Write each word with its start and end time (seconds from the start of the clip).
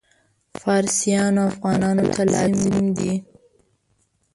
فارسیانو 0.61 1.39
او 1.41 1.47
افغانانو 1.51 2.05
ته 2.13 2.21
لازم 2.33 2.85
دي. 2.97 3.13